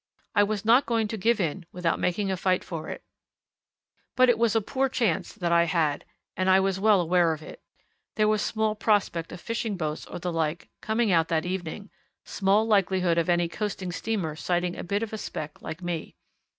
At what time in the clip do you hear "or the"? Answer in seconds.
10.07-10.33